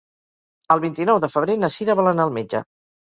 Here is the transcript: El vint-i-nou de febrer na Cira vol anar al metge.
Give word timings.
El 0.75 0.79
vint-i-nou 0.85 1.21
de 1.25 1.31
febrer 1.33 1.59
na 1.65 1.69
Cira 1.77 1.97
vol 2.01 2.11
anar 2.13 2.27
al 2.29 2.33
metge. 2.39 2.63